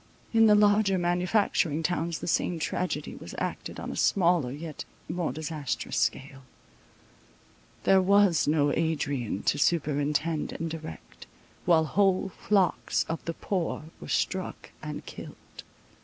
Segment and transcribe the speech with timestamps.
[0.33, 5.31] In the larger manufacturing towns the same tragedy was acted on a smaller, yet more
[5.31, 6.41] disastrous scale.
[7.83, 11.27] There was no Adrian to superintend and direct,
[11.65, 15.35] while whole flocks of the poor were struck and killed.